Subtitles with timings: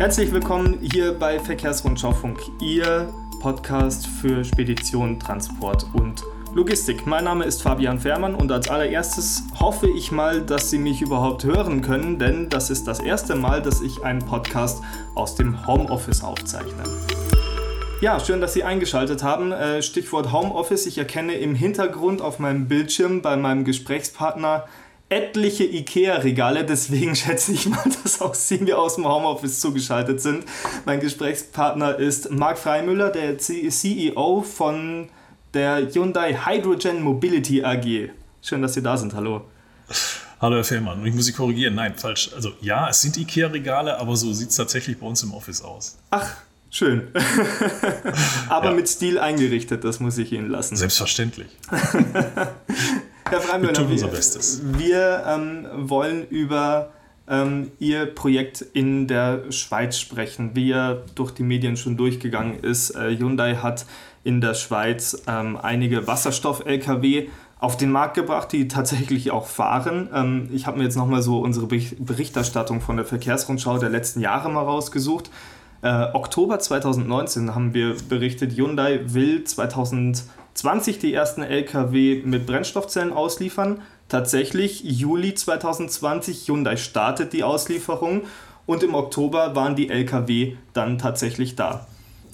[0.00, 6.22] Herzlich willkommen hier bei Verkehrsrundschaufunk, Ihr Podcast für Spedition, Transport und
[6.54, 7.06] Logistik.
[7.06, 11.44] Mein Name ist Fabian Fährmann und als allererstes hoffe ich mal, dass Sie mich überhaupt
[11.44, 14.82] hören können, denn das ist das erste Mal, dass ich einen Podcast
[15.14, 16.82] aus dem Homeoffice aufzeichne.
[18.00, 19.52] Ja, schön, dass Sie eingeschaltet haben.
[19.52, 20.86] Äh, Stichwort Homeoffice.
[20.86, 24.64] Ich erkenne im Hintergrund auf meinem Bildschirm bei meinem Gesprächspartner
[25.10, 30.44] etliche IKEA-Regale, deswegen schätze ich mal, dass auch Sie mir aus dem Homeoffice zugeschaltet sind.
[30.86, 35.08] Mein Gesprächspartner ist Marc Freimüller, der CEO von
[35.52, 38.10] der Hyundai Hydrogen Mobility AG.
[38.40, 39.12] Schön, dass Sie da sind.
[39.14, 39.42] Hallo.
[40.40, 42.30] Hallo Herr Fellmann, und ich muss Sie korrigieren, nein, falsch.
[42.34, 45.98] Also ja, es sind IKEA-Regale, aber so sieht es tatsächlich bei uns im Office aus.
[46.10, 46.36] Ach,
[46.70, 47.08] schön.
[48.48, 48.72] aber ja.
[48.72, 50.76] mit Stil eingerichtet, das muss ich Ihnen lassen.
[50.76, 51.48] Selbstverständlich.
[53.30, 54.60] Herr Freimüller, wir tun unser Bestes.
[54.64, 56.90] Wir ähm, wollen über
[57.28, 60.50] ähm, Ihr Projekt in der Schweiz sprechen.
[60.54, 63.86] Wie ja durch die Medien schon durchgegangen ist, äh, Hyundai hat
[64.24, 67.28] in der Schweiz ähm, einige Wasserstoff-Lkw
[67.60, 70.08] auf den Markt gebracht, die tatsächlich auch fahren.
[70.12, 74.50] Ähm, ich habe mir jetzt nochmal so unsere Berichterstattung von der Verkehrsrundschau der letzten Jahre
[74.50, 75.30] mal rausgesucht.
[75.82, 79.44] Äh, Oktober 2019 haben wir berichtet, Hyundai will
[80.54, 83.82] 2020 die ersten Lkw mit Brennstoffzellen ausliefern.
[84.08, 88.22] Tatsächlich, Juli 2020, Hyundai startet die Auslieferung
[88.66, 91.86] und im Oktober waren die Lkw dann tatsächlich da.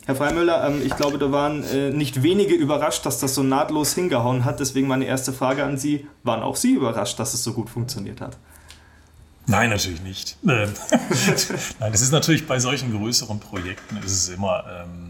[0.06, 3.94] Herr Freimüller, ähm, ich glaube, da waren äh, nicht wenige überrascht, dass das so nahtlos
[3.94, 4.60] hingehauen hat.
[4.60, 8.20] Deswegen meine erste Frage an Sie, waren auch Sie überrascht, dass es so gut funktioniert
[8.20, 8.36] hat?
[9.46, 10.36] Nein, natürlich nicht.
[10.48, 10.72] Ähm,
[11.80, 15.05] Nein, es ist natürlich bei solchen größeren Projekten ist es immer, ähm,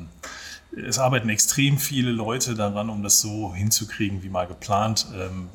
[0.77, 5.07] es arbeiten extrem viele Leute daran, um das so hinzukriegen, wie mal geplant.
[5.15, 5.49] Ähm,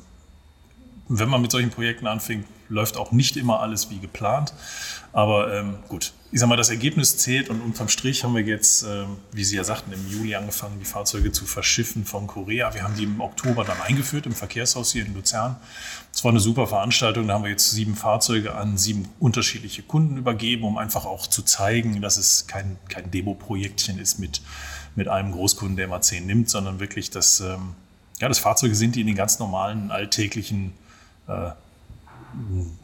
[1.08, 4.54] wenn man mit solchen Projekten anfängt, läuft auch nicht immer alles wie geplant.
[5.12, 8.84] Aber ähm, gut, ich sag mal, das Ergebnis zählt und unterm Strich haben wir jetzt,
[8.84, 12.72] ähm, wie Sie ja sagten, im Juli angefangen, die Fahrzeuge zu verschiffen von Korea.
[12.72, 15.56] Wir haben die im Oktober dann eingeführt im Verkehrshaus hier in Luzern.
[16.12, 17.28] Das war eine super Veranstaltung.
[17.28, 21.42] Da haben wir jetzt sieben Fahrzeuge an sieben unterschiedliche Kunden übergeben, um einfach auch zu
[21.42, 24.40] zeigen, dass es kein, kein Demo-Projektchen ist mit,
[24.94, 27.74] mit einem Großkunden, der mal zehn nimmt, sondern wirklich, dass ähm,
[28.20, 30.72] ja, das Fahrzeuge sind, die in den ganz normalen alltäglichen
[31.28, 31.50] äh,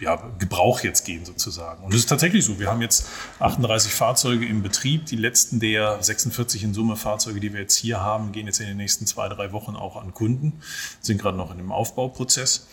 [0.00, 1.82] ja, Gebrauch jetzt gehen sozusagen.
[1.84, 2.58] Und es ist tatsächlich so.
[2.58, 3.06] Wir haben jetzt
[3.38, 5.06] 38 Fahrzeuge im Betrieb.
[5.06, 8.66] Die letzten der 46 in Summe Fahrzeuge, die wir jetzt hier haben, gehen jetzt in
[8.66, 10.60] den nächsten zwei, drei Wochen auch an Kunden,
[11.00, 12.66] sind gerade noch in dem Aufbauprozess.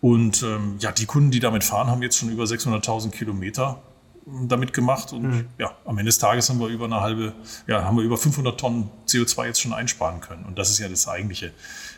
[0.00, 3.82] Und ähm, ja, die Kunden, die damit fahren, haben jetzt schon über 600.000 Kilometer
[4.26, 5.46] damit gemacht und mhm.
[5.58, 7.34] ja, am Ende des Tages haben wir über eine halbe,
[7.66, 10.88] ja, haben wir über 500 Tonnen CO2 jetzt schon einsparen können und das ist ja
[10.88, 11.52] das eigentliche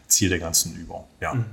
[0.08, 1.04] Ziel der ganzen Übung.
[1.20, 1.44] Ja, mhm.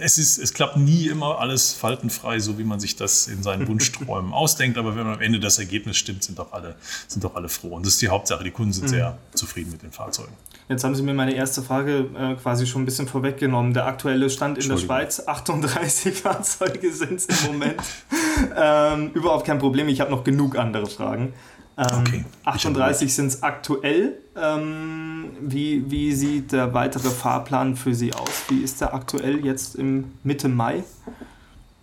[0.00, 3.66] es, ist, es klappt nie immer alles faltenfrei, so wie man sich das in seinen
[3.68, 4.78] Wunschträumen ausdenkt.
[4.78, 6.76] Aber wenn man am Ende das Ergebnis stimmt, sind doch alle,
[7.08, 7.74] sind doch alle froh.
[7.74, 8.44] Und das ist die Hauptsache.
[8.44, 8.88] Die Kunden sind mhm.
[8.88, 10.32] sehr zufrieden mit den Fahrzeugen.
[10.68, 13.74] Jetzt haben Sie mir meine erste Frage äh, quasi schon ein bisschen vorweggenommen.
[13.74, 17.82] Der aktuelle Stand in der Schweiz, 38 Fahrzeuge sind es im Moment.
[18.56, 21.34] ähm, überhaupt kein Problem, ich habe noch genug andere Fragen.
[21.76, 22.24] Ähm, okay.
[22.44, 24.18] 38 sind es aktuell.
[24.36, 28.44] Ähm, wie, wie sieht der weitere Fahrplan für Sie aus?
[28.48, 30.84] Wie ist der aktuell jetzt im Mitte Mai?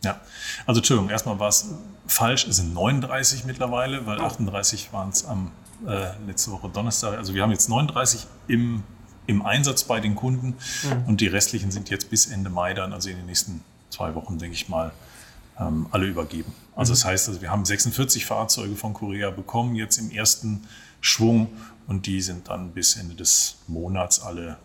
[0.04, 0.20] Ja,
[0.66, 1.74] also Entschuldigung, erstmal war es
[2.08, 5.52] falsch, es sind 39 mittlerweile, weil 38 waren es am
[5.88, 7.18] äh, letzte Woche Donnerstag.
[7.18, 8.84] Also wir haben jetzt 39 im,
[9.28, 11.04] im Einsatz bei den Kunden mhm.
[11.08, 14.38] und die restlichen sind jetzt bis Ende Mai dann, also in den nächsten zwei Wochen,
[14.38, 14.92] denke ich mal,
[15.60, 16.54] ähm, alle übergeben.
[16.76, 20.68] Also das heißt, also wir haben 46 Fahrzeuge von Korea bekommen, jetzt im ersten
[21.02, 21.50] Schwung
[21.88, 24.58] und die sind dann bis Ende des Monats alle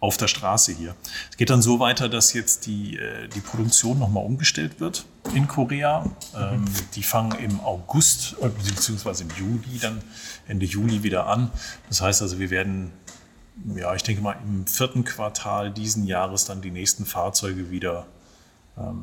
[0.00, 0.94] auf der Straße hier.
[1.30, 5.48] Es geht dann so weiter, dass jetzt die, äh, die Produktion nochmal umgestellt wird in
[5.48, 6.04] Korea.
[6.36, 6.64] Ähm,
[6.94, 9.22] die fangen im August äh, bzw.
[9.22, 10.02] im Juli, dann
[10.46, 11.50] Ende Juli wieder an.
[11.88, 12.92] Das heißt also, wir werden,
[13.74, 18.06] ja, ich denke mal, im vierten Quartal diesen Jahres dann die nächsten Fahrzeuge wieder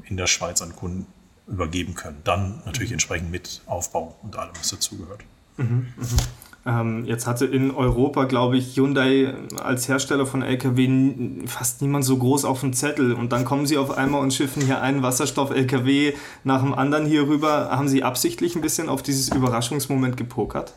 [0.05, 1.07] in der Schweiz an Kunden
[1.47, 2.17] übergeben können.
[2.23, 2.95] Dann natürlich mhm.
[2.95, 5.21] entsprechend mit Aufbau und allem, was dazugehört.
[5.57, 6.81] Mhm, mh.
[6.81, 12.17] ähm, jetzt hatte in Europa, glaube ich, Hyundai als Hersteller von Lkw fast niemand so
[12.17, 13.13] groß auf dem Zettel.
[13.13, 17.27] Und dann kommen sie auf einmal und schiffen hier einen Wasserstoff-Lkw nach dem anderen hier
[17.27, 17.69] rüber.
[17.71, 20.73] Haben sie absichtlich ein bisschen auf dieses Überraschungsmoment gepokert?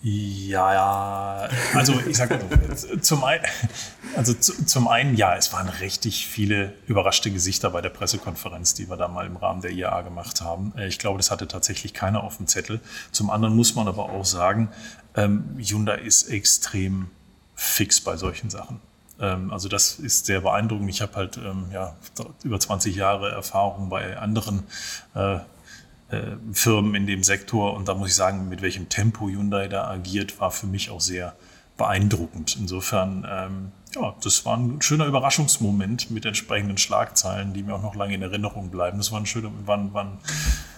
[0.00, 3.40] Ja, ja, also ich sag mal so, zum, ein,
[4.16, 8.88] also zu, zum einen, ja, es waren richtig viele überraschte Gesichter bei der Pressekonferenz, die
[8.88, 10.72] wir da mal im Rahmen der IAA gemacht haben.
[10.76, 12.80] Äh, ich glaube, das hatte tatsächlich keiner auf dem Zettel.
[13.12, 14.68] Zum anderen muss man aber auch sagen,
[15.14, 17.10] ähm, Hyundai ist extrem
[17.54, 18.80] fix bei solchen Sachen.
[19.20, 20.88] Ähm, also das ist sehr beeindruckend.
[20.90, 21.96] Ich habe halt ähm, ja,
[22.44, 24.64] über 20 Jahre Erfahrung bei anderen
[25.14, 25.36] äh,
[26.10, 27.74] äh, Firmen in dem Sektor.
[27.74, 31.00] Und da muss ich sagen, mit welchem Tempo Hyundai da agiert, war für mich auch
[31.00, 31.34] sehr
[31.76, 32.56] beeindruckend.
[32.58, 37.94] Insofern, ähm, ja, das war ein schöner Überraschungsmoment mit entsprechenden Schlagzeilen, die mir auch noch
[37.94, 38.98] lange in Erinnerung bleiben.
[38.98, 40.18] Das war ein schöner, war, war,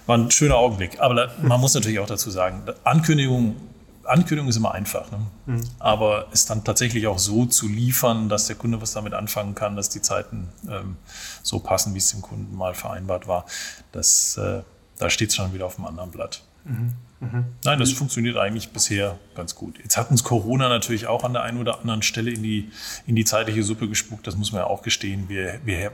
[0.06, 1.00] war ein schöner Augenblick.
[1.00, 3.56] Aber man muss natürlich auch dazu sagen, Ankündigung,
[4.04, 5.10] Ankündigung ist immer einfach.
[5.10, 5.18] Ne?
[5.46, 5.62] Mhm.
[5.78, 9.76] Aber es dann tatsächlich auch so zu liefern, dass der Kunde was damit anfangen kann,
[9.76, 10.96] dass die Zeiten ähm,
[11.42, 13.44] so passen, wie es dem Kunden mal vereinbart war,
[13.92, 14.62] das, äh,
[14.98, 16.42] da steht es schon wieder auf dem anderen Blatt.
[16.64, 16.94] Mhm.
[17.20, 17.44] Mhm.
[17.64, 19.78] Nein, das funktioniert eigentlich bisher ganz gut.
[19.78, 22.70] Jetzt hat uns Corona natürlich auch an der einen oder anderen Stelle in die,
[23.06, 25.28] in die zeitliche Suppe gespuckt, das muss man ja auch gestehen.
[25.28, 25.92] Wir, wir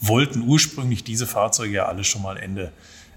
[0.00, 2.72] wollten ursprünglich diese Fahrzeuge ja alle schon mal Ende,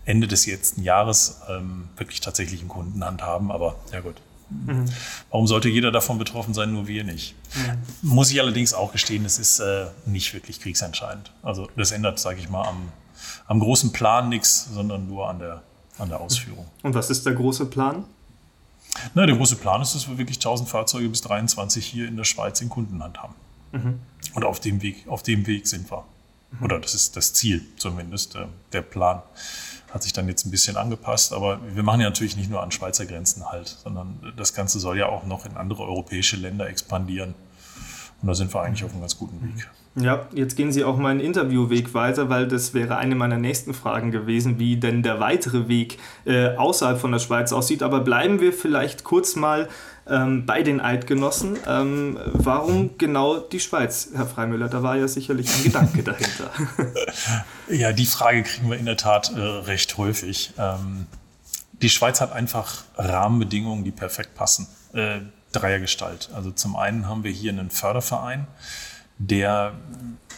[0.05, 4.15] Ende des letzten Jahres ähm, wirklich tatsächlich in Kundenhand haben, aber ja gut.
[4.49, 4.85] Mhm.
[5.29, 7.35] Warum sollte jeder davon betroffen sein, nur wir nicht?
[7.55, 8.09] Mhm.
[8.09, 11.31] Muss ich allerdings auch gestehen, es ist äh, nicht wirklich kriegsentscheidend.
[11.43, 12.91] Also das ändert, sage ich mal, am,
[13.47, 15.61] am großen Plan nichts, sondern nur an der
[15.99, 16.65] an der Ausführung.
[16.83, 18.05] Und was ist der große Plan?
[19.13, 22.23] Na, der große Plan ist, dass wir wirklich 1000 Fahrzeuge bis 23 hier in der
[22.23, 23.35] Schweiz in Kundenhand haben.
[23.71, 23.99] Mhm.
[24.33, 26.03] Und auf dem Weg, auf dem Weg sind wir.
[26.51, 26.65] Mhm.
[26.65, 28.33] Oder das ist das Ziel zumindest.
[28.35, 29.21] Der, der Plan
[29.91, 32.71] hat sich dann jetzt ein bisschen angepasst, aber wir machen ja natürlich nicht nur an
[32.71, 37.33] Schweizer Grenzen halt, sondern das Ganze soll ja auch noch in andere europäische Länder expandieren.
[38.21, 39.69] Und da sind wir eigentlich auf einem ganz guten Weg.
[39.95, 44.11] Ja, jetzt gehen Sie auch meinen Interviewweg weiter, weil das wäre eine meiner nächsten Fragen
[44.11, 47.83] gewesen, wie denn der weitere Weg äh, außerhalb von der Schweiz aussieht.
[47.83, 49.67] Aber bleiben wir vielleicht kurz mal
[50.07, 51.57] ähm, bei den Eidgenossen.
[51.67, 54.69] Ähm, warum genau die Schweiz, Herr Freimüller?
[54.69, 56.51] Da war ja sicherlich ein Gedanke dahinter.
[57.69, 60.53] ja, die Frage kriegen wir in der Tat äh, recht häufig.
[60.57, 61.07] Ähm,
[61.81, 64.67] die Schweiz hat einfach Rahmenbedingungen, die perfekt passen.
[64.93, 65.19] Äh,
[65.51, 66.29] Dreiergestalt.
[66.33, 68.47] Also zum einen haben wir hier einen Förderverein,
[69.19, 69.73] der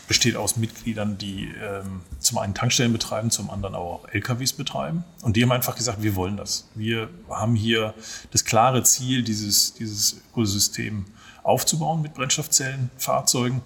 [0.08, 5.06] besteht aus Mitgliedern, die ähm, zum einen Tankstellen betreiben, zum anderen auch LKWs betreiben.
[5.22, 6.68] Und die haben einfach gesagt, wir wollen das.
[6.76, 7.94] Wir haben hier
[8.32, 11.06] das klare Ziel, dieses, dieses Ökosystem
[11.44, 13.62] aufzubauen mit Brennstoffzellenfahrzeugen.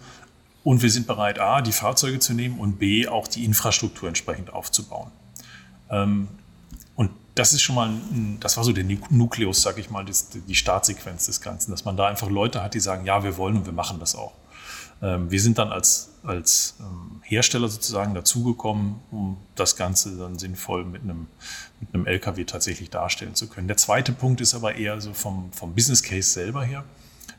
[0.63, 4.53] Und wir sind bereit, A, die Fahrzeuge zu nehmen und B, auch die Infrastruktur entsprechend
[4.53, 5.11] aufzubauen.
[5.89, 6.27] Ähm,
[6.95, 10.29] und das ist schon mal, ein, das war so der Nukleus, sag ich mal, das,
[10.29, 13.57] die Startsequenz des Ganzen, dass man da einfach Leute hat, die sagen, ja, wir wollen
[13.57, 14.33] und wir machen das auch.
[15.01, 20.85] Ähm, wir sind dann als, als ähm, Hersteller sozusagen dazugekommen, um das Ganze dann sinnvoll
[20.85, 21.27] mit einem,
[21.79, 23.67] mit einem LKW tatsächlich darstellen zu können.
[23.67, 26.83] Der zweite Punkt ist aber eher so vom, vom Business Case selber her.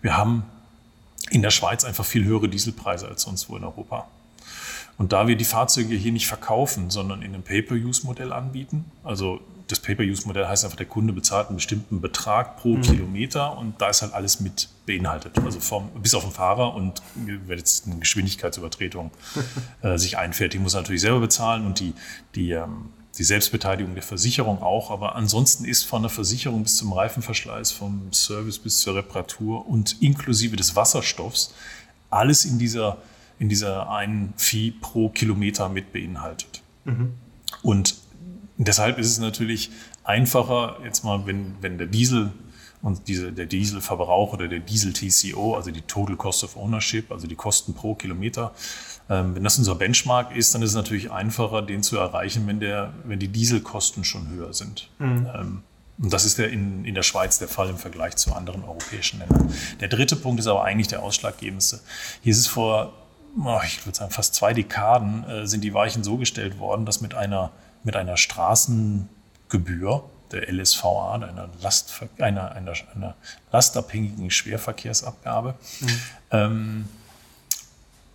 [0.02, 0.44] Wir haben
[1.30, 4.06] in der Schweiz einfach viel höhere Dieselpreise als sonst wo in Europa.
[4.98, 9.80] Und da wir die Fahrzeuge hier nicht verkaufen, sondern in einem Pay-per-Use-Modell anbieten, also das
[9.80, 12.82] Pay-per-Use-Modell heißt einfach, der Kunde bezahlt einen bestimmten Betrag pro mhm.
[12.82, 15.38] Kilometer und da ist halt alles mit beinhaltet.
[15.44, 19.10] Also vom, bis auf den Fahrer und wenn jetzt eine Geschwindigkeitsübertretung
[19.82, 21.94] äh, sich einfährt, die muss er natürlich selber bezahlen und die,
[22.36, 24.90] die, ähm, die Selbstbeteiligung der Versicherung auch.
[24.90, 30.00] Aber ansonsten ist von der Versicherung bis zum Reifenverschleiß, vom Service bis zur Reparatur und
[30.00, 31.52] inklusive des Wasserstoffs
[32.08, 32.98] alles in dieser,
[33.40, 36.62] in dieser einen Vieh pro Kilometer mit beinhaltet.
[36.84, 37.14] Mhm.
[37.62, 37.96] Und
[38.58, 39.70] deshalb ist es natürlich
[40.04, 42.32] einfacher, jetzt mal, wenn, wenn der Diesel
[42.82, 47.34] und diese, der Dieselverbrauch oder der Diesel-TCO, also die Total Cost of Ownership, also die
[47.34, 48.52] Kosten pro Kilometer,
[49.08, 52.60] ähm, wenn das unser Benchmark ist, dann ist es natürlich einfacher, den zu erreichen, wenn,
[52.60, 54.88] der, wenn die Dieselkosten schon höher sind.
[54.98, 55.28] Mhm.
[55.34, 55.62] Ähm,
[55.98, 59.20] und das ist der in, in der Schweiz der Fall im Vergleich zu anderen europäischen
[59.20, 59.50] Ländern.
[59.80, 61.80] Der dritte Punkt ist aber eigentlich der ausschlaggebendste.
[62.22, 62.92] Hier ist es vor,
[63.42, 67.00] oh, ich würde sagen, fast zwei Dekaden äh, sind die Weichen so gestellt worden, dass
[67.00, 67.50] mit einer,
[67.86, 70.02] mit einer Straßengebühr,
[70.32, 73.14] der LSVA, einer, Lastver einer, einer, einer
[73.52, 75.88] lastabhängigen Schwerverkehrsabgabe, mhm.
[76.32, 76.88] ähm,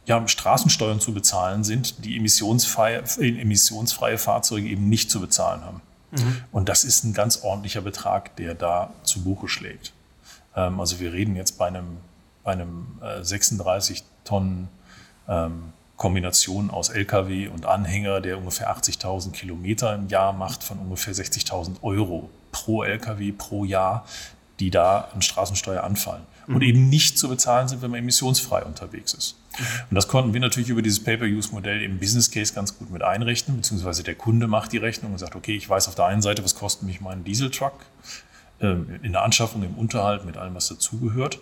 [0.06, 5.82] ja, Straßensteuern zu bezahlen sind, die emissionsfreie, emissionsfreie Fahrzeuge eben nicht zu bezahlen haben.
[6.12, 6.44] Mhm.
[6.52, 9.94] Und das ist ein ganz ordentlicher Betrag, der da zu Buche schlägt.
[10.54, 11.98] Ähm, also wir reden jetzt bei einem,
[12.44, 14.68] bei einem äh, 36 Tonnen
[15.30, 15.72] ähm,
[16.02, 21.84] Kombination aus Lkw und Anhänger, der ungefähr 80.000 Kilometer im Jahr macht, von ungefähr 60.000
[21.84, 24.08] Euro pro Lkw pro Jahr,
[24.60, 26.56] die da an Straßensteuer anfallen mhm.
[26.56, 29.36] und eben nicht zu bezahlen sind, wenn man emissionsfrei unterwegs ist.
[29.60, 29.66] Mhm.
[29.92, 33.58] Und das konnten wir natürlich über dieses Pay-per-Use-Modell im Business Case ganz gut mit einrechnen,
[33.58, 36.44] beziehungsweise der Kunde macht die Rechnung und sagt, okay, ich weiß auf der einen Seite,
[36.44, 37.76] was kostet mich mein Dieseltruck
[38.60, 38.72] äh,
[39.04, 41.38] in der Anschaffung, im Unterhalt, mit allem, was dazugehört.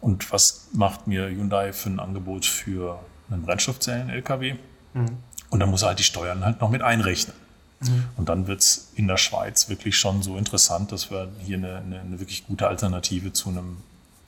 [0.00, 4.54] Und was macht mir Hyundai für ein Angebot für einen Brennstoffzellen-LKW.
[4.94, 5.06] Mhm.
[5.50, 7.36] Und dann muss er halt die Steuern halt noch mit einrechnen.
[7.80, 8.04] Mhm.
[8.16, 11.76] Und dann wird es in der Schweiz wirklich schon so interessant, dass wir hier eine,
[11.76, 13.78] eine, eine, wirklich gute Alternative zu einem,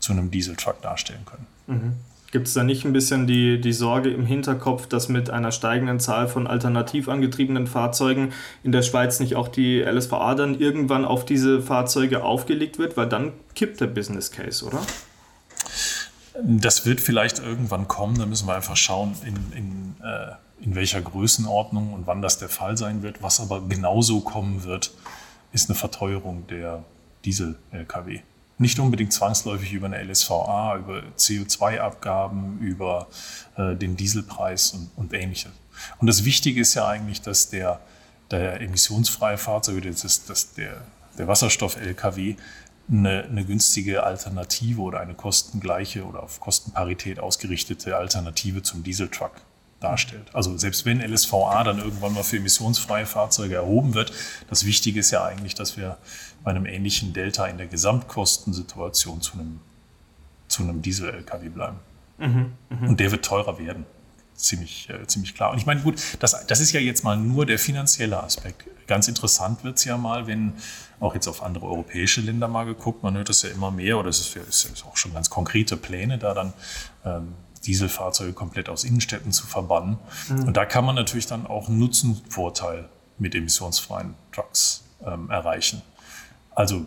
[0.00, 1.46] zu einem Dieseltruck darstellen können.
[1.66, 1.92] Mhm.
[2.30, 6.00] Gibt es da nicht ein bisschen die, die Sorge im Hinterkopf, dass mit einer steigenden
[6.00, 8.32] Zahl von alternativ angetriebenen Fahrzeugen
[8.64, 12.96] in der Schweiz nicht auch die LSVA dann irgendwann auf diese Fahrzeuge aufgelegt wird?
[12.96, 14.80] Weil dann kippt der Business Case, oder?
[16.42, 18.18] Das wird vielleicht irgendwann kommen.
[18.18, 22.48] Da müssen wir einfach schauen, in, in, äh, in welcher Größenordnung und wann das der
[22.48, 23.22] Fall sein wird.
[23.22, 24.92] Was aber genauso kommen wird,
[25.52, 26.84] ist eine Verteuerung der
[27.24, 28.20] Diesel-Lkw.
[28.58, 33.08] Nicht unbedingt zwangsläufig über eine LSVA, über CO2-Abgaben, über
[33.56, 35.52] äh, den Dieselpreis und, und ähnliches.
[35.98, 37.80] Und das Wichtige ist ja eigentlich, dass der,
[38.30, 40.82] der emissionsfreie Fahrzeuge, das, das, der,
[41.18, 42.36] der Wasserstoff-Lkw,
[42.90, 49.32] eine, eine, günstige Alternative oder eine kostengleiche oder auf Kostenparität ausgerichtete Alternative zum Dieseltruck
[49.80, 50.34] darstellt.
[50.34, 54.12] Also selbst wenn LSVA dann irgendwann mal für emissionsfreie Fahrzeuge erhoben wird,
[54.48, 55.98] das Wichtige ist ja eigentlich, dass wir
[56.42, 59.60] bei einem ähnlichen Delta in der Gesamtkostensituation zu einem,
[60.48, 61.78] zu einem Diesel-LKW bleiben.
[62.18, 62.88] Mhm, mh.
[62.88, 63.86] Und der wird teurer werden.
[64.34, 65.52] Ziemlich, äh, ziemlich klar.
[65.52, 68.64] Und ich meine, gut, das, das ist ja jetzt mal nur der finanzielle Aspekt.
[68.86, 70.54] Ganz interessant wird es ja mal, wenn
[71.00, 74.08] auch jetzt auf andere europäische Länder mal geguckt, man hört das ja immer mehr, oder
[74.08, 76.52] es ist, ist auch schon ganz konkrete Pläne, da dann
[77.04, 79.98] ähm, Dieselfahrzeuge komplett aus Innenstädten zu verbannen.
[80.28, 80.44] Mhm.
[80.44, 82.88] Und da kann man natürlich dann auch einen Nutzenvorteil
[83.18, 85.82] mit emissionsfreien Trucks ähm, erreichen.
[86.54, 86.86] Also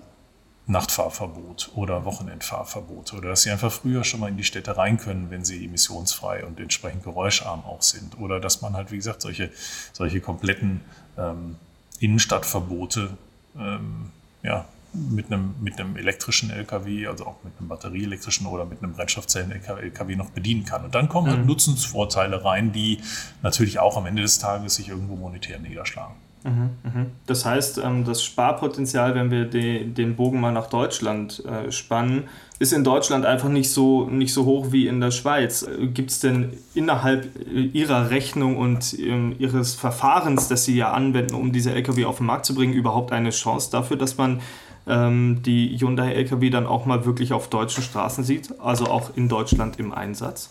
[0.67, 5.29] Nachtfahrverbot oder Wochenendfahrverbot oder dass sie einfach früher schon mal in die Städte rein können,
[5.29, 8.19] wenn sie emissionsfrei und entsprechend geräuscharm auch sind.
[8.19, 9.49] Oder dass man halt, wie gesagt, solche,
[9.93, 10.81] solche kompletten
[11.17, 11.55] ähm,
[11.99, 13.17] Innenstadtverbote
[13.57, 14.11] ähm,
[14.43, 18.93] ja, mit einem, mit einem elektrischen LKW, also auch mit einem batterieelektrischen oder mit einem
[18.93, 20.83] Brennstoffzellen-LKW noch bedienen kann.
[20.83, 21.47] Und dann kommen halt mhm.
[21.47, 22.99] Nutzensvorteile rein, die
[23.41, 26.26] natürlich auch am Ende des Tages sich irgendwo monetär niederschlagen.
[26.43, 27.05] Mhm, mhm.
[27.25, 32.25] Das heißt, ähm, das Sparpotenzial, wenn wir den Bogen mal nach Deutschland äh, spannen,
[32.59, 35.67] ist in Deutschland einfach nicht so, nicht so hoch wie in der Schweiz.
[35.93, 41.35] Gibt es denn innerhalb äh, Ihrer Rechnung und ähm, Ihres Verfahrens, das Sie ja anwenden,
[41.35, 44.41] um diese Lkw auf den Markt zu bringen, überhaupt eine Chance dafür, dass man
[44.87, 49.27] ähm, die Hyundai Lkw dann auch mal wirklich auf deutschen Straßen sieht, also auch in
[49.27, 50.49] Deutschland im Einsatz?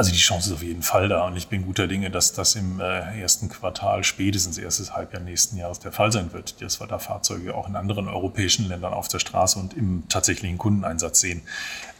[0.00, 2.54] Also die Chance ist auf jeden Fall da und ich bin guter Dinge, dass das
[2.54, 6.86] im äh, ersten Quartal, spätestens erstes Halbjahr nächsten Jahres der Fall sein wird, dass wir
[6.86, 11.42] da Fahrzeuge auch in anderen europäischen Ländern auf der Straße und im tatsächlichen Kundeneinsatz sehen.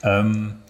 [0.03, 0.61] Ähm,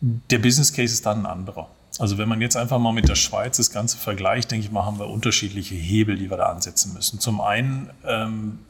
[0.00, 1.68] der Business Case ist dann ein anderer.
[1.98, 4.84] Also wenn man jetzt einfach mal mit der Schweiz das Ganze vergleicht, denke ich mal,
[4.84, 7.18] haben wir unterschiedliche Hebel, die wir da ansetzen müssen.
[7.18, 8.60] Zum einen ähm,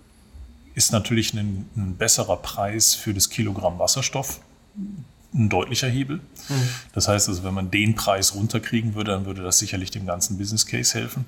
[0.75, 4.40] ist natürlich ein, ein besserer Preis für das Kilogramm Wasserstoff
[5.35, 6.16] ein deutlicher Hebel.
[6.49, 6.68] Mhm.
[6.92, 10.38] Das heißt also, wenn man den Preis runterkriegen würde, dann würde das sicherlich dem ganzen
[10.38, 11.25] Business Case helfen.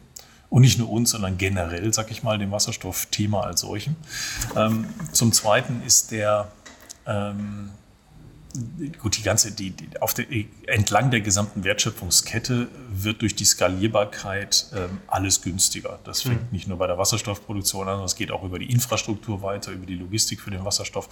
[0.49, 3.95] Und nicht nur uns, sondern generell, sag ich mal, dem Wasserstoffthema als solchem.
[4.57, 6.50] Ähm, zum Zweiten ist der,
[7.07, 7.71] ähm,
[9.00, 10.26] gut, die ganze, die, die, auf der,
[10.66, 15.99] entlang der gesamten Wertschöpfungskette wird durch die Skalierbarkeit ähm, alles günstiger.
[16.04, 16.52] Das fängt mhm.
[16.52, 19.97] nicht nur bei der Wasserstoffproduktion an, es geht auch über die Infrastruktur weiter, über die
[19.97, 21.09] Logistik für den Wasserstoff.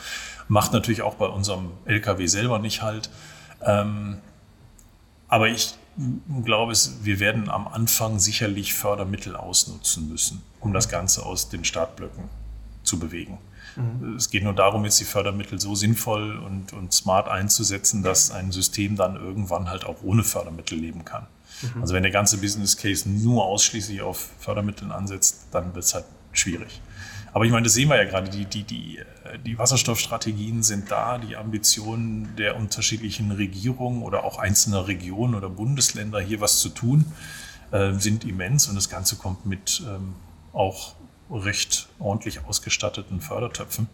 [0.48, 3.10] Macht natürlich auch bei unserem LKW selber nicht halt.
[3.62, 4.18] Ähm,
[5.28, 5.74] aber ich
[6.44, 11.64] glaube, es, wir werden am Anfang sicherlich Fördermittel ausnutzen müssen, um das Ganze aus den
[11.64, 12.24] Startblöcken
[12.82, 13.38] zu bewegen.
[13.78, 14.16] Mhm.
[14.16, 18.50] Es geht nur darum, jetzt die Fördermittel so sinnvoll und, und smart einzusetzen, dass ein
[18.52, 21.26] System dann irgendwann halt auch ohne Fördermittel leben kann.
[21.62, 21.82] Mhm.
[21.82, 26.04] Also wenn der ganze Business Case nur ausschließlich auf Fördermitteln ansetzt, dann wird es halt
[26.32, 26.80] schwierig.
[27.32, 28.98] Aber ich meine, das sehen wir ja gerade, die, die, die,
[29.44, 36.20] die Wasserstoffstrategien sind da, die Ambitionen der unterschiedlichen Regierungen oder auch einzelner Regionen oder Bundesländer
[36.20, 37.04] hier was zu tun,
[37.70, 40.14] äh, sind immens und das Ganze kommt mit ähm,
[40.52, 40.94] auch
[41.30, 43.88] recht ordentlich ausgestatteten Fördertöpfen.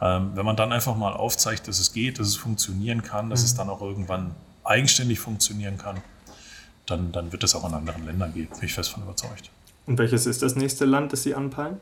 [0.00, 3.40] Ähm, wenn man dann einfach mal aufzeigt, dass es geht, dass es funktionieren kann, dass
[3.40, 3.46] mhm.
[3.46, 6.00] es dann auch irgendwann eigenständig funktionieren kann,
[6.86, 9.50] dann, dann wird es auch in anderen Ländern gehen, bin ich fest von überzeugt.
[9.86, 11.78] Und welches ist das nächste Land, das Sie anpeilen?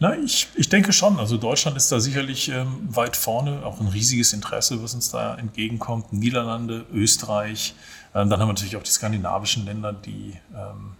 [0.00, 1.18] Na, ich, ich denke schon.
[1.18, 5.34] Also Deutschland ist da sicherlich ähm, weit vorne, auch ein riesiges Interesse, was uns da
[5.36, 6.12] entgegenkommt.
[6.12, 7.74] Niederlande, Österreich,
[8.14, 10.92] ähm, dann haben wir natürlich auch die skandinavischen Länder, die ähm,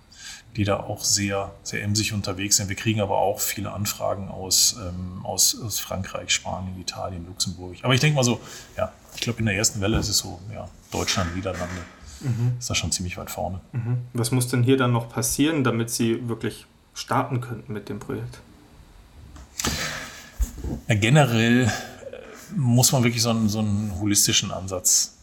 [0.57, 2.69] die da auch sehr, sehr emsig unterwegs sind.
[2.69, 7.77] Wir kriegen aber auch viele Anfragen aus, ähm, aus, aus Frankreich, Spanien, Italien, Luxemburg.
[7.83, 8.41] Aber ich denke mal so,
[8.77, 11.83] ja, ich glaube, in der ersten Welle ist es so, ja, Deutschland, Niederlande,
[12.21, 12.53] mhm.
[12.59, 13.61] ist da schon ziemlich weit vorne.
[13.73, 13.99] Mhm.
[14.15, 18.41] Was muss denn hier dann noch passieren, damit Sie wirklich starten könnten mit dem Projekt?
[20.89, 21.71] Ja, generell äh,
[22.57, 25.18] muss man wirklich so einen, so einen holistischen Ansatz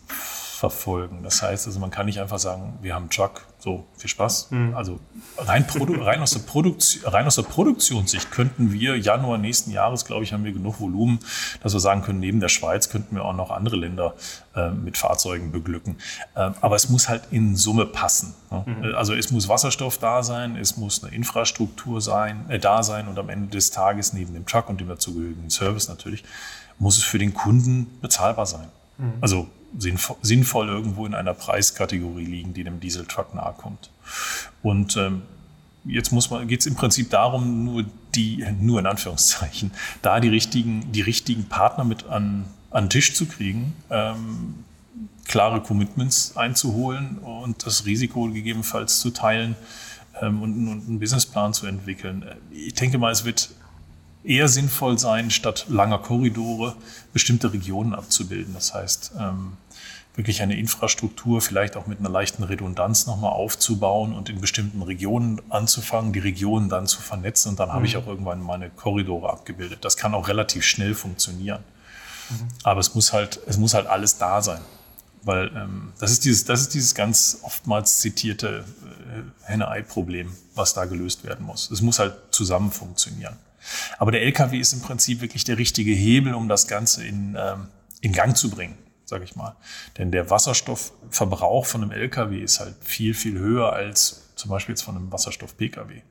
[0.55, 1.19] verfolgen.
[1.23, 4.51] Das heißt also, man kann nicht einfach sagen, wir haben einen Truck, so viel Spaß.
[4.51, 4.73] Mhm.
[4.75, 4.99] Also
[5.37, 5.65] rein,
[5.99, 6.39] rein, aus
[7.03, 11.19] rein aus der Produktionssicht könnten wir Januar nächsten Jahres, glaube ich, haben wir genug Volumen,
[11.61, 14.13] dass wir sagen können, neben der Schweiz könnten wir auch noch andere Länder
[14.55, 15.97] äh, mit Fahrzeugen beglücken.
[16.35, 18.33] Äh, aber es muss halt in Summe passen.
[18.51, 18.63] Ne?
[18.65, 18.95] Mhm.
[18.95, 23.19] Also es muss Wasserstoff da sein, es muss eine Infrastruktur sein, äh, da sein und
[23.19, 26.23] am Ende des Tages neben dem Truck und dem dazugehörigen Service natürlich,
[26.79, 28.67] muss es für den Kunden bezahlbar sein.
[28.97, 29.13] Mhm.
[29.21, 33.91] Also sinnvoll irgendwo in einer Preiskategorie liegen, die dem Dieseltruck nahe kommt.
[34.61, 35.23] Und ähm,
[35.85, 40.29] jetzt muss man, geht es im Prinzip darum, nur die, nur in Anführungszeichen, da die
[40.29, 44.63] richtigen, die richtigen Partner mit an, an den Tisch zu kriegen, ähm,
[45.25, 49.55] klare Commitments einzuholen und das Risiko gegebenenfalls zu teilen
[50.21, 52.25] ähm, und, und einen Businessplan zu entwickeln.
[52.51, 53.49] Ich denke mal, es wird
[54.23, 56.75] eher sinnvoll sein, statt langer Korridore
[57.13, 58.53] bestimmte Regionen abzubilden.
[58.53, 59.53] Das heißt, ähm,
[60.15, 65.41] wirklich eine Infrastruktur vielleicht auch mit einer leichten Redundanz nochmal aufzubauen und in bestimmten Regionen
[65.49, 67.73] anzufangen, die Regionen dann zu vernetzen und dann mhm.
[67.73, 68.01] habe ich mhm.
[68.01, 69.83] auch irgendwann meine Korridore abgebildet.
[69.83, 71.63] Das kann auch relativ schnell funktionieren.
[72.29, 72.47] Mhm.
[72.63, 74.61] Aber es muss halt, es muss halt alles da sein.
[75.23, 80.85] Weil ähm, das, ist dieses, das ist dieses ganz oftmals zitierte äh, Henne-Ei-Problem, was da
[80.85, 81.71] gelöst werden muss.
[81.71, 83.35] Es muss halt zusammen funktionieren.
[83.97, 87.67] Aber der LKW ist im Prinzip wirklich der richtige Hebel, um das Ganze in, ähm,
[88.01, 89.55] in Gang zu bringen sage ich mal.
[89.97, 94.81] Denn der Wasserstoffverbrauch von einem LKW ist halt viel, viel höher als zum Beispiel jetzt
[94.81, 96.01] von einem Wasserstoff-Pkw.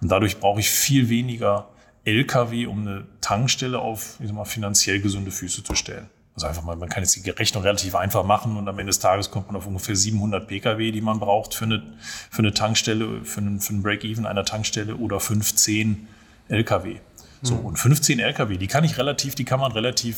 [0.00, 1.68] Und dadurch brauche ich viel weniger
[2.04, 6.10] LKW, um eine Tankstelle auf ich sag mal, finanziell gesunde Füße zu stellen.
[6.34, 8.98] Also einfach mal, man kann jetzt die Rechnung relativ einfach machen und am Ende des
[8.98, 11.82] Tages kommt man auf ungefähr 700 Pkw, die man braucht für eine,
[12.30, 16.08] für eine Tankstelle, für einen, für einen Break-Even einer Tankstelle oder 15
[16.48, 16.96] LKW.
[17.42, 17.66] So, mhm.
[17.66, 20.16] und 15 LKW, die kann ich relativ, die kann man relativ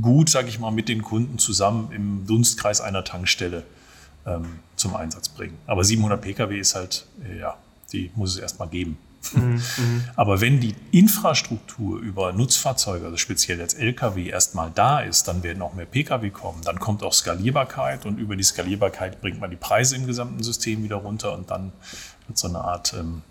[0.00, 3.64] gut, sage ich mal, mit den Kunden zusammen im Dunstkreis einer Tankstelle
[4.26, 5.58] ähm, zum Einsatz bringen.
[5.66, 7.56] Aber 700 Pkw ist halt, äh, ja,
[7.92, 8.98] die muss es erstmal geben.
[9.34, 15.28] Mhm, mhm, Aber wenn die Infrastruktur über Nutzfahrzeuge, also speziell als Lkw, erstmal da ist,
[15.28, 16.60] dann werden auch mehr Pkw kommen.
[16.64, 20.82] Dann kommt auch Skalierbarkeit und über die Skalierbarkeit bringt man die Preise im gesamten System
[20.82, 21.72] wieder runter und dann
[22.26, 23.22] wird so eine Art ähm,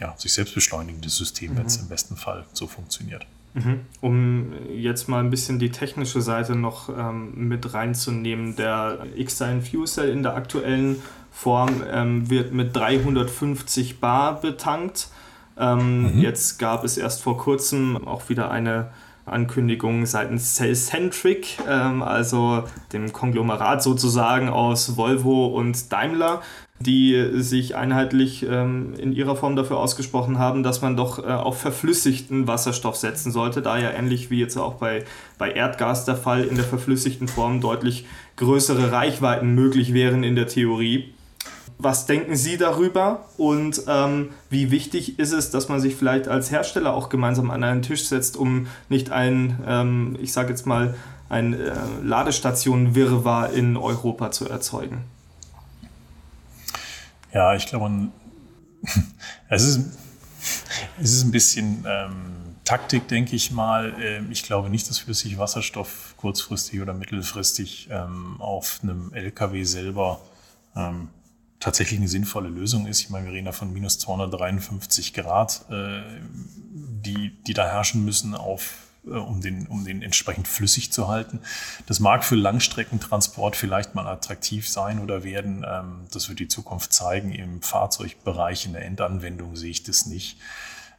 [0.00, 1.58] ja, sich selbst beschleunigendes System, mhm.
[1.58, 3.26] wenn es im besten Fall so funktioniert.
[3.56, 3.80] Mhm.
[4.02, 9.86] Um jetzt mal ein bisschen die technische Seite noch ähm, mit reinzunehmen, der X-Sign Fuel
[9.86, 11.02] Cell in der aktuellen
[11.32, 15.08] Form ähm, wird mit 350 Bar betankt.
[15.58, 16.18] Ähm, mhm.
[16.20, 18.90] Jetzt gab es erst vor kurzem auch wieder eine
[19.24, 26.42] Ankündigung seitens Cellcentric, ähm, also dem Konglomerat sozusagen aus Volvo und Daimler,
[26.78, 31.58] die sich einheitlich ähm, in ihrer Form dafür ausgesprochen haben, dass man doch äh, auf
[31.58, 35.04] verflüssigten Wasserstoff setzen sollte, da ja ähnlich wie jetzt auch bei,
[35.38, 40.48] bei Erdgas der Fall in der verflüssigten Form deutlich größere Reichweiten möglich wären in der
[40.48, 41.14] Theorie.
[41.78, 46.50] Was denken Sie darüber und ähm, wie wichtig ist es, dass man sich vielleicht als
[46.50, 50.94] Hersteller auch gemeinsam an einen Tisch setzt, um nicht ein, ähm, ich sage jetzt mal,
[51.28, 55.04] ein äh, Ladestation-Wirrwarr in Europa zu erzeugen?
[57.36, 57.90] Ja, ich glaube,
[59.50, 59.80] es ist,
[60.98, 63.94] es ist ein bisschen ähm, Taktik, denke ich mal.
[64.00, 70.22] Ähm, ich glaube nicht, dass flüssig Wasserstoff kurzfristig oder mittelfristig ähm, auf einem LKW selber
[70.74, 71.08] ähm,
[71.60, 73.00] tatsächlich eine sinnvolle Lösung ist.
[73.00, 78.34] Ich meine, wir reden da von minus 253 Grad, äh, die, die da herrschen müssen
[78.34, 81.40] auf um den, um den entsprechend flüssig zu halten.
[81.86, 85.64] Das mag für Langstreckentransport vielleicht mal attraktiv sein oder werden.
[85.68, 87.32] Ähm, das wird die Zukunft zeigen.
[87.32, 90.38] Im Fahrzeugbereich, in der Endanwendung sehe ich das nicht.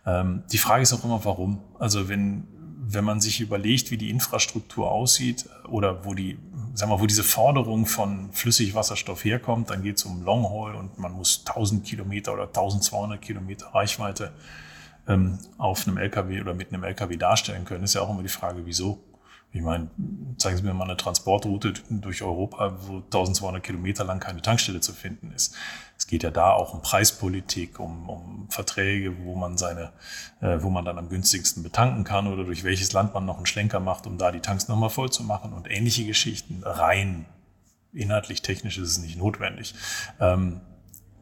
[0.05, 1.61] Ähm, die Frage ist auch immer, warum.
[1.79, 2.47] Also wenn,
[2.89, 6.39] wenn man sich überlegt, wie die Infrastruktur aussieht oder wo die,
[6.73, 11.11] sagen wir, wo diese Forderung von Flüssigwasserstoff herkommt, dann geht es um Longhaul und man
[11.11, 14.31] muss 1000 Kilometer oder 1200 Kilometer Reichweite
[15.07, 18.29] ähm, auf einem LKW oder mit einem LKW darstellen können, ist ja auch immer die
[18.29, 19.03] Frage, wieso.
[19.53, 19.89] Ich meine,
[20.37, 24.93] zeigen Sie mir mal eine Transportroute durch Europa, wo 1200 Kilometer lang keine Tankstelle zu
[24.93, 25.55] finden ist.
[25.97, 29.93] Es geht ja da auch um Preispolitik, um, um Verträge, wo man seine,
[30.41, 33.45] äh, wo man dann am günstigsten betanken kann oder durch welches Land man noch einen
[33.45, 36.61] Schlenker macht, um da die Tanks nochmal voll zu machen und ähnliche Geschichten.
[36.63, 37.25] Rein
[37.93, 39.73] inhaltlich technisch ist es nicht notwendig.
[40.19, 40.61] Ähm,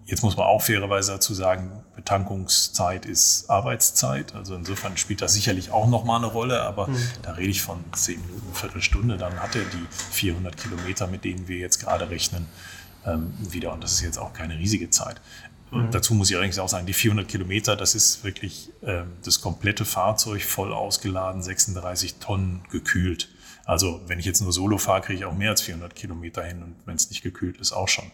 [0.06, 4.36] Jetzt muss man auch fairerweise dazu sagen, Betankungszeit ist Arbeitszeit.
[4.36, 6.98] Also insofern spielt das sicherlich auch nochmal eine Rolle, aber mhm.
[7.24, 9.18] da rede ich von zehn Minuten, Viertelstunde.
[9.18, 12.46] Dann hat er die 400 Kilometer, mit denen wir jetzt gerade rechnen,
[13.04, 13.74] ähm, wieder.
[13.74, 15.22] Und das ist jetzt auch keine riesige Zeit.
[15.72, 15.92] Und mhm.
[15.92, 19.86] dazu muss ich eigentlich auch sagen, die 400 Kilometer, das ist wirklich äh, das komplette
[19.86, 23.30] Fahrzeug voll ausgeladen, 36 Tonnen gekühlt.
[23.66, 26.62] Also wenn ich jetzt nur Solo fahre, kriege ich auch mehr als 400 Kilometer hin
[26.62, 28.06] und wenn es nicht gekühlt ist, auch schon.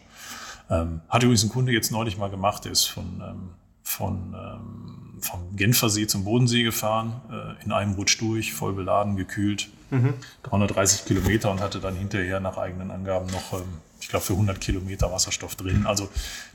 [0.70, 3.50] Ähm, hat übrigens ein Kunde jetzt neulich mal gemacht, der ist von, ähm,
[3.82, 9.68] von, ähm, vom Genfersee zum Bodensee gefahren, äh, in einem Rutsch durch, voll beladen, gekühlt,
[9.90, 10.14] mhm.
[10.44, 13.68] 330 Kilometer und hatte dann hinterher nach eigenen Angaben noch, ähm,
[14.00, 15.86] ich glaube, für 100 Kilometer Wasserstoff drin.
[15.86, 16.08] Also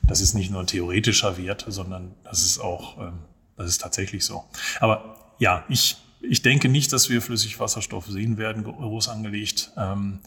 [0.04, 3.20] das ist nicht nur ein theoretischer Wert, sondern das ist auch, ähm,
[3.56, 4.43] das ist tatsächlich so.
[4.80, 9.72] Aber ja, ich ich denke nicht, dass wir Flüssigwasserstoff sehen werden, groß angelegt.
[9.78, 10.20] Ähm,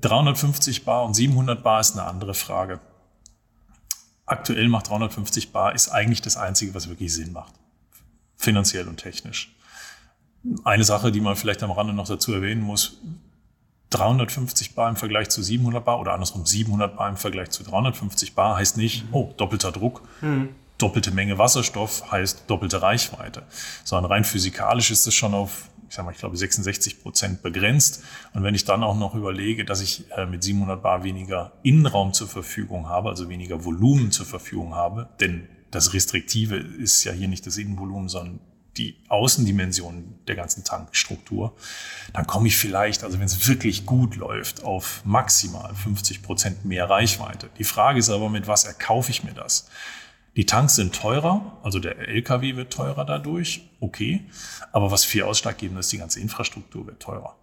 [0.00, 2.80] 350 Bar und 700 Bar ist eine andere Frage.
[4.26, 7.54] Aktuell macht 350 Bar ist eigentlich das Einzige, was wirklich Sinn macht.
[8.36, 9.54] Finanziell und technisch.
[10.64, 12.98] Eine Sache, die man vielleicht am Rande noch dazu erwähnen muss,
[13.90, 18.34] 350 Bar im Vergleich zu 700 Bar oder andersrum 700 Bar im Vergleich zu 350
[18.34, 20.02] Bar heißt nicht, oh, doppelter Druck.
[20.20, 23.44] Mhm doppelte Menge Wasserstoff heißt doppelte Reichweite.
[23.84, 28.02] Sondern rein physikalisch ist es schon auf, ich sag mal, ich glaube 66 Prozent begrenzt.
[28.34, 32.12] Und wenn ich dann auch noch überlege, dass ich äh, mit 700 Bar weniger Innenraum
[32.12, 37.28] zur Verfügung habe, also weniger Volumen zur Verfügung habe, denn das Restriktive ist ja hier
[37.28, 38.40] nicht das Innenvolumen, sondern
[38.76, 41.54] die Außendimension der ganzen Tankstruktur,
[42.12, 46.88] dann komme ich vielleicht, also wenn es wirklich gut läuft, auf maximal 50 Prozent mehr
[46.88, 47.48] Reichweite.
[47.58, 49.68] Die Frage ist aber, mit was erkaufe ich mir das?
[50.36, 54.26] Die Tanks sind teurer, also der LKW wird teurer dadurch, okay.
[54.70, 57.36] Aber was viel ausschlaggebend ist, die ganze Infrastruktur wird teurer.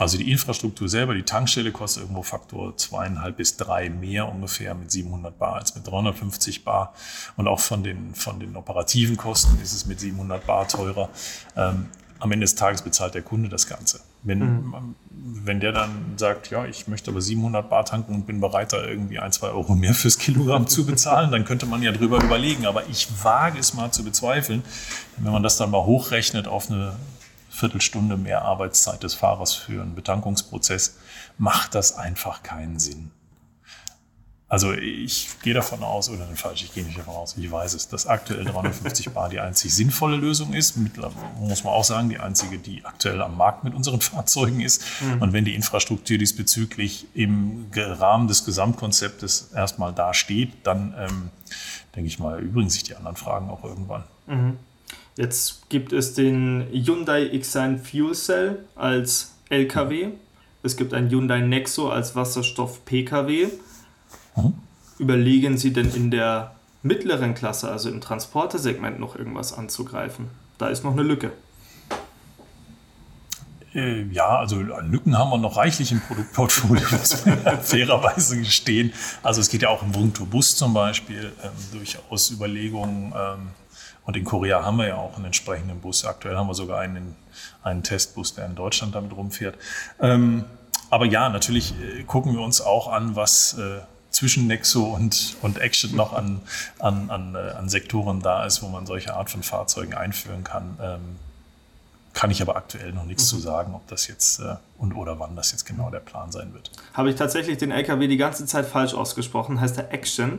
[0.00, 4.90] Also die Infrastruktur selber, die Tankstelle kostet irgendwo Faktor zweieinhalb bis drei mehr ungefähr mit
[4.90, 6.94] 700 Bar als mit 350 Bar.
[7.36, 11.10] Und auch von den, von den operativen Kosten ist es mit 700 Bar teurer.
[11.54, 11.88] Ähm,
[12.20, 14.00] am Ende des Tages bezahlt der Kunde das Ganze.
[14.22, 14.94] Wenn, mhm.
[15.10, 18.84] wenn der dann sagt, ja, ich möchte aber 700 Bar tanken und bin bereit, da
[18.84, 22.66] irgendwie ein, zwei Euro mehr fürs Kilogramm zu bezahlen, dann könnte man ja drüber überlegen.
[22.66, 24.62] Aber ich wage es mal zu bezweifeln,
[25.16, 26.92] wenn man das dann mal hochrechnet auf eine
[27.48, 30.98] Viertelstunde mehr Arbeitszeit des Fahrers für einen Betankungsprozess,
[31.38, 33.10] macht das einfach keinen Sinn.
[34.50, 37.86] Also ich gehe davon aus, oder falsch, ich gehe nicht davon aus, ich weiß es,
[37.86, 40.76] dass aktuell 350 Bar die einzig sinnvolle Lösung ist.
[40.76, 44.82] muss man auch sagen, die einzige, die aktuell am Markt mit unseren Fahrzeugen ist.
[45.00, 45.22] Mhm.
[45.22, 51.30] Und wenn die Infrastruktur diesbezüglich im Rahmen des Gesamtkonzeptes erstmal da steht, dann ähm,
[51.94, 54.02] denke ich mal, übrigen sich die anderen Fragen auch irgendwann.
[54.26, 54.56] Mhm.
[55.16, 60.08] Jetzt gibt es den Hyundai Xine Fuel Cell als LKW.
[60.64, 63.46] Es gibt ein Hyundai Nexo als Wasserstoff-PKW.
[64.36, 64.54] Mhm.
[64.98, 70.28] Überlegen Sie denn in der mittleren Klasse, also im Transportersegment, noch irgendwas anzugreifen?
[70.58, 71.32] Da ist noch eine Lücke.
[73.74, 78.92] Äh, ja, also Lücken haben wir noch reichlich im Produktportfolio, muss man fairerweise gestehen.
[79.22, 83.12] Also es geht ja auch im Bus zum Beispiel ähm, durchaus Überlegungen.
[83.16, 83.48] Ähm,
[84.04, 86.04] und in Korea haben wir ja auch einen entsprechenden Bus.
[86.04, 87.14] Aktuell haben wir sogar einen,
[87.62, 89.56] einen Testbus, der in Deutschland damit rumfährt.
[90.00, 90.44] Ähm,
[90.88, 95.58] aber ja, natürlich äh, gucken wir uns auch an, was äh, zwischen Nexo und, und
[95.58, 96.40] Action noch an,
[96.78, 100.76] an, an, äh, an Sektoren da ist, wo man solche Art von Fahrzeugen einführen kann.
[100.80, 101.00] Ähm,
[102.12, 103.36] kann ich aber aktuell noch nichts mhm.
[103.36, 106.52] zu sagen, ob das jetzt äh, und oder wann das jetzt genau der Plan sein
[106.52, 106.70] wird.
[106.92, 109.60] Habe ich tatsächlich den LKW die ganze Zeit falsch ausgesprochen?
[109.60, 110.38] Heißt der Action?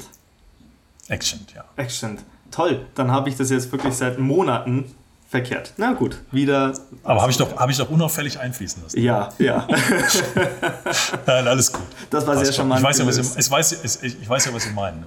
[1.08, 1.64] Action, ja.
[1.78, 2.20] Action.
[2.52, 4.94] Toll, dann habe ich das jetzt wirklich seit Monaten
[5.32, 5.74] verkehrt.
[5.78, 6.74] Na gut, wieder.
[7.04, 9.02] Aber habe ich, doch, hab ich doch unauffällig einfließen lassen.
[9.02, 9.66] Ja, ja.
[11.26, 11.86] Nein, alles gut.
[12.10, 12.82] Das war sehr charmant.
[12.82, 15.06] Ich weiß, ja, was Sie, ich, weiß, ich weiß ja, was Sie meinen.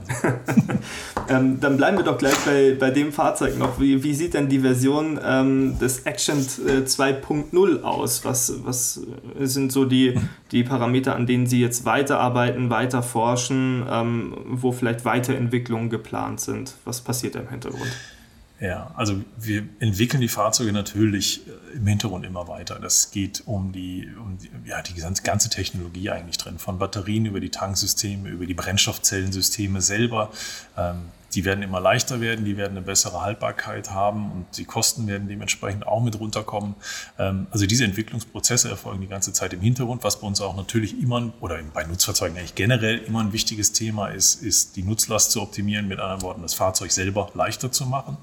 [1.28, 3.78] ähm, dann bleiben wir doch gleich bei, bei dem Fahrzeug noch.
[3.78, 8.24] Wie, wie sieht denn die Version ähm, des Action 2.0 äh, aus?
[8.24, 9.02] Was, was
[9.40, 10.18] sind so die,
[10.52, 16.72] die Parameter, an denen Sie jetzt weiterarbeiten, weiter forschen, ähm, wo vielleicht Weiterentwicklungen geplant sind?
[16.86, 17.92] Was passiert da im Hintergrund?
[18.64, 22.78] Ja, also wir entwickeln die Fahrzeuge natürlich äh, im Hintergrund immer weiter.
[22.78, 27.40] Das geht um die, um die, ja, die ganze Technologie eigentlich drin, von Batterien über
[27.40, 30.30] die Tanksysteme, über die Brennstoffzellensysteme selber.
[30.78, 31.02] Ähm,
[31.34, 35.28] die werden immer leichter werden, die werden eine bessere Haltbarkeit haben und die Kosten werden
[35.28, 36.74] dementsprechend auch mit runterkommen.
[37.18, 41.00] Ähm, also diese Entwicklungsprozesse erfolgen die ganze Zeit im Hintergrund, was bei uns auch natürlich
[41.00, 45.42] immer oder bei Nutzfahrzeugen eigentlich generell immer ein wichtiges Thema ist, ist die Nutzlast zu
[45.42, 48.16] optimieren, mit anderen Worten das Fahrzeug selber leichter zu machen.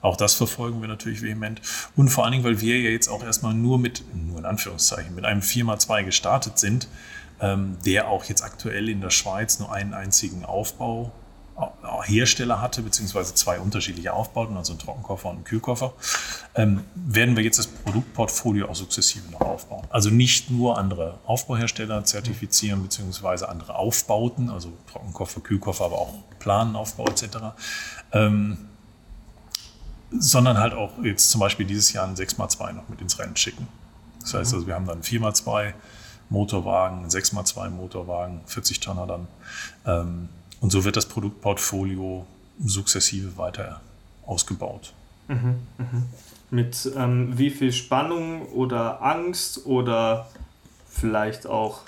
[0.00, 1.60] Auch das verfolgen wir natürlich vehement.
[1.96, 5.14] Und vor allen Dingen, weil wir ja jetzt auch erstmal nur mit, nur in Anführungszeichen,
[5.14, 6.88] mit einem 4x2 gestartet sind,
[7.40, 11.12] ähm, der auch jetzt aktuell in der Schweiz nur einen einzigen Aufbau
[12.04, 15.92] Hersteller hatte, beziehungsweise zwei unterschiedliche Aufbauten, also einen Trockenkoffer und einen Kühlkoffer,
[16.54, 19.86] ähm, werden wir jetzt das Produktportfolio auch sukzessive noch aufbauen.
[19.90, 27.06] Also nicht nur andere Aufbauhersteller zertifizieren, beziehungsweise andere Aufbauten, also Trockenkoffer, Kühlkoffer, aber auch Planenaufbau
[27.06, 27.26] etc.,
[28.12, 28.68] ähm,
[30.16, 33.66] sondern halt auch jetzt zum Beispiel dieses Jahr einen 6x2 noch mit ins Rennen schicken.
[34.20, 35.74] Das heißt also, wir haben dann 4x2
[36.30, 39.28] Motorwagen, 6x2 Motorwagen, 40 Tonner dann.
[39.86, 40.28] Ähm,
[40.64, 42.24] und so wird das Produktportfolio
[42.58, 43.82] sukzessive weiter
[44.24, 44.94] ausgebaut.
[45.28, 45.86] Mhm, mh.
[46.50, 50.26] Mit ähm, wie viel Spannung oder Angst oder
[50.88, 51.82] vielleicht auch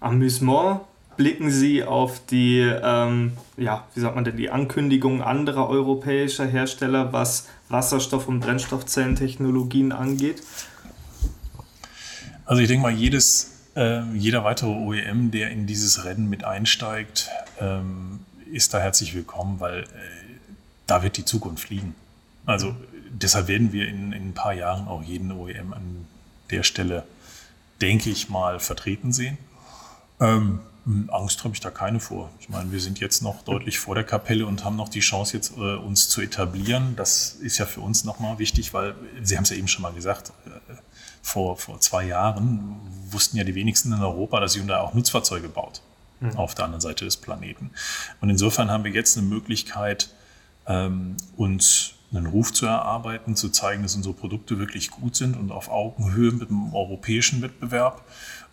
[0.00, 0.80] Amüsement
[1.16, 7.14] blicken Sie auf die, ähm, ja, wie sagt man denn, die Ankündigung anderer europäischer Hersteller,
[7.14, 10.42] was Wasserstoff- und Brennstoffzellentechnologien angeht?
[12.44, 17.28] Also ich denke mal, jedes ähm, jeder weitere OEM, der in dieses Rennen mit einsteigt,
[18.54, 19.86] ist da herzlich willkommen, weil äh,
[20.86, 21.94] da wird die Zukunft fliegen.
[22.46, 22.76] Also
[23.10, 26.06] deshalb werden wir in, in, ein paar Jahren auch jeden OEM an
[26.50, 27.04] der Stelle,
[27.80, 29.38] denke ich mal, vertreten sehen.
[30.20, 30.60] Ähm,
[31.08, 32.30] Angst habe ich da keine vor.
[32.38, 35.34] Ich meine, wir sind jetzt noch deutlich vor der Kapelle und haben noch die Chance,
[35.34, 36.94] jetzt äh, uns zu etablieren.
[36.96, 39.94] Das ist ja für uns nochmal wichtig, weil Sie haben es ja eben schon mal
[39.94, 40.74] gesagt, äh,
[41.22, 42.76] vor, vor zwei Jahren
[43.10, 45.80] wussten ja die wenigsten in Europa, dass Hyundai auch Nutzfahrzeuge baut
[46.32, 46.36] mhm.
[46.38, 47.70] auf der anderen Seite des Planeten.
[48.20, 50.10] Und insofern haben wir jetzt eine Möglichkeit,
[50.66, 55.50] ähm, uns einen Ruf zu erarbeiten, zu zeigen, dass unsere Produkte wirklich gut sind und
[55.50, 58.04] auf Augenhöhe mit dem europäischen Wettbewerb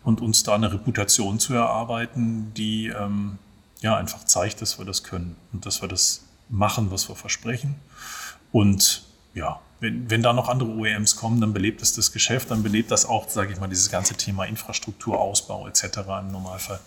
[0.04, 3.38] und uns da eine Reputation zu erarbeiten, die ähm,
[3.82, 7.76] ja einfach zeigt, dass wir das können und dass wir das machen, was wir versprechen.
[8.52, 9.04] Und
[9.34, 12.92] ja, wenn, wenn da noch andere OEMs kommen, dann belebt es das Geschäft, dann belebt
[12.92, 15.84] das auch, sage ich mal, dieses ganze Thema Infrastrukturausbau etc.
[16.20, 16.80] im Normalfall.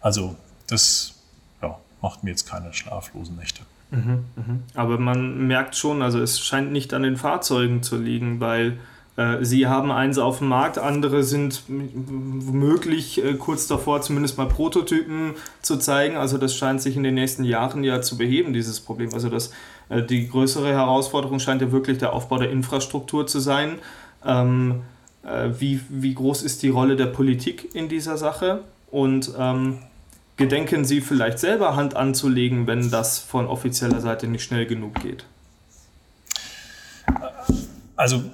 [0.00, 0.36] Also
[0.68, 1.14] das
[1.62, 3.62] ja, macht mir jetzt keine schlaflosen Nächte.
[3.90, 4.58] Mhm, mh.
[4.74, 8.78] Aber man merkt schon, also es scheint nicht an den Fahrzeugen zu liegen, weil
[9.16, 14.46] äh, sie haben eins auf dem Markt, andere sind womöglich äh, kurz davor, zumindest mal
[14.46, 16.16] Prototypen zu zeigen.
[16.16, 19.12] Also das scheint sich in den nächsten Jahren ja zu beheben, dieses Problem.
[19.14, 19.52] Also das
[19.88, 23.78] äh, die größere Herausforderung scheint ja wirklich der Aufbau der Infrastruktur zu sein.
[24.24, 24.82] Ähm,
[25.24, 28.60] äh, wie, wie groß ist die Rolle der Politik in dieser Sache?
[28.90, 29.78] Und ähm,
[30.38, 35.26] gedenken Sie vielleicht selber Hand anzulegen, wenn das von offizieller Seite nicht schnell genug geht?
[37.96, 38.24] Also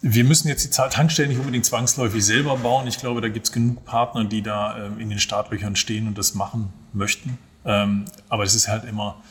[0.00, 2.86] wir müssen jetzt die Tankstellen nicht unbedingt zwangsläufig selber bauen.
[2.86, 6.16] Ich glaube, da gibt es genug Partner, die da ähm, in den Startlöchern stehen und
[6.16, 7.38] das machen möchten.
[7.64, 9.22] Ähm, aber es ist halt immer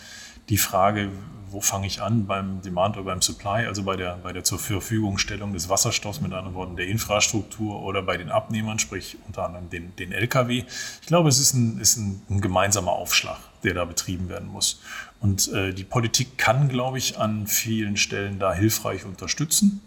[0.49, 1.11] die Frage,
[1.49, 4.59] wo fange ich an beim Demand oder beim Supply, also bei der, bei der zur
[4.59, 9.69] Verfügungstellung des Wasserstoffs, mit anderen Worten der Infrastruktur oder bei den Abnehmern, sprich unter anderem
[9.69, 10.65] den, den Lkw.
[11.01, 14.81] Ich glaube, es ist, ein, ist ein, ein gemeinsamer Aufschlag, der da betrieben werden muss.
[15.19, 19.81] Und äh, die Politik kann, glaube ich, an vielen Stellen da hilfreich unterstützen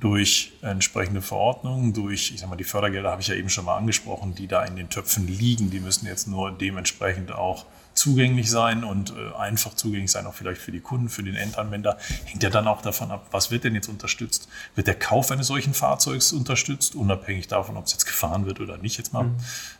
[0.00, 3.76] durch entsprechende Verordnungen, durch, ich sag mal, die Fördergelder habe ich ja eben schon mal
[3.76, 7.66] angesprochen, die da in den Töpfen liegen, die müssen jetzt nur dementsprechend auch
[8.02, 11.98] zugänglich sein und äh, einfach zugänglich sein, auch vielleicht für die Kunden, für den Endanwender.
[12.24, 14.48] Hängt ja dann auch davon ab, was wird denn jetzt unterstützt?
[14.74, 18.76] Wird der Kauf eines solchen Fahrzeugs unterstützt, unabhängig davon, ob es jetzt gefahren wird oder
[18.76, 19.36] nicht, jetzt mal mhm.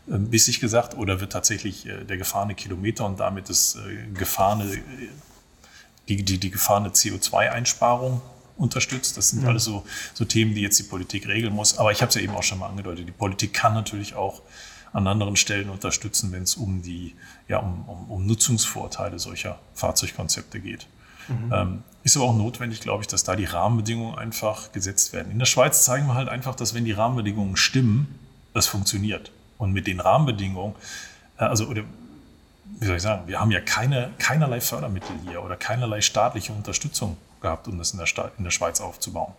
[0.07, 4.73] äh, bissig gesagt, oder wird tatsächlich äh, der gefahrene Kilometer und damit das äh, gefahrene,
[4.73, 4.81] äh,
[6.07, 8.21] die, die, die gefahrene CO2-Einsparung
[8.55, 9.17] unterstützt.
[9.17, 9.49] Das sind mhm.
[9.49, 11.77] alles so, so Themen, die jetzt die Politik regeln muss.
[11.77, 14.41] Aber ich habe es ja eben auch schon mal angedeutet, die Politik kann natürlich auch
[14.93, 17.15] an anderen Stellen unterstützen, wenn es um die
[17.47, 20.87] ja, um, um, um Nutzungsvorteile solcher Fahrzeugkonzepte geht.
[21.27, 21.53] Mhm.
[21.53, 25.31] Ähm, ist aber auch notwendig, glaube ich, dass da die Rahmenbedingungen einfach gesetzt werden.
[25.31, 28.19] In der Schweiz zeigen wir halt einfach, dass wenn die Rahmenbedingungen stimmen,
[28.53, 29.31] das funktioniert.
[29.57, 30.75] Und mit den Rahmenbedingungen,
[31.37, 31.83] äh, also oder
[32.79, 37.17] wie soll ich sagen, wir haben ja keine, keinerlei Fördermittel hier oder keinerlei staatliche Unterstützung
[37.41, 39.33] gehabt, um das in der, in der Schweiz aufzubauen.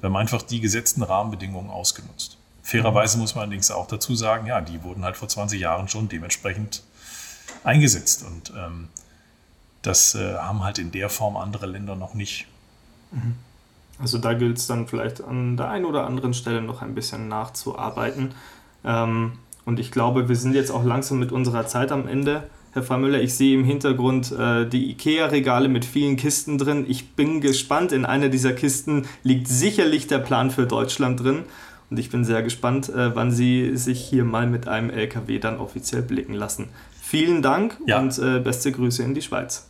[0.00, 2.38] Wir haben einfach die gesetzten Rahmenbedingungen ausgenutzt.
[2.70, 6.08] Fairerweise muss man allerdings auch dazu sagen, ja, die wurden halt vor 20 Jahren schon
[6.08, 6.84] dementsprechend
[7.64, 8.24] eingesetzt.
[8.24, 8.88] Und ähm,
[9.82, 12.46] das äh, haben halt in der Form andere Länder noch nicht.
[13.10, 13.34] Mhm.
[13.98, 17.26] Also da gilt es dann vielleicht an der einen oder anderen Stelle noch ein bisschen
[17.26, 18.36] nachzuarbeiten.
[18.84, 19.32] Ähm,
[19.64, 22.48] und ich glaube, wir sind jetzt auch langsam mit unserer Zeit am Ende.
[22.72, 26.86] Herr Freimüller, ich sehe im Hintergrund äh, die IKEA-Regale mit vielen Kisten drin.
[26.88, 27.90] Ich bin gespannt.
[27.90, 31.46] In einer dieser Kisten liegt sicherlich der Plan für Deutschland drin.
[31.90, 35.58] Und ich bin sehr gespannt, äh, wann Sie sich hier mal mit einem LKW dann
[35.58, 36.68] offiziell blicken lassen.
[37.00, 37.98] Vielen Dank ja.
[37.98, 39.68] und äh, beste Grüße in die Schweiz.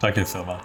[0.00, 0.60] Danke, Firma.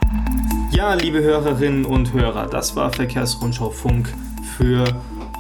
[0.72, 4.14] Ja, liebe Hörerinnen und Hörer, das war Verkehrsrundschau Funk
[4.58, 4.86] für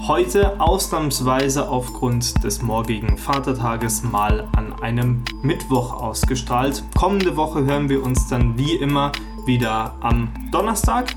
[0.07, 6.83] Heute ausnahmsweise aufgrund des morgigen Vatertages mal an einem Mittwoch ausgestrahlt.
[6.97, 9.11] Kommende Woche hören wir uns dann wie immer
[9.45, 11.13] wieder am Donnerstag.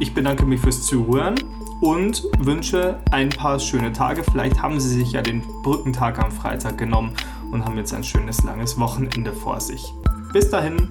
[0.00, 1.36] Ich bedanke mich fürs Zuhören
[1.80, 4.22] und wünsche ein paar schöne Tage.
[4.24, 7.12] Vielleicht haben Sie sich ja den Brückentag am Freitag genommen
[7.50, 9.92] und haben jetzt ein schönes langes Wochenende vor sich.
[10.32, 10.88] Bis dahin.